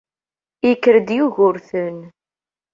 [0.67, 1.97] Yekker-d Yugurten.